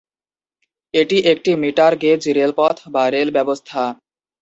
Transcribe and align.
এটি 0.93 1.17
একটি 1.31 1.51
metre 1.55 1.93
gauge 1.95 2.21
রেলপথ 2.37 2.77
বা 2.93 3.03
রেল 3.09 3.29
ব্যবস্থা। 3.37 3.81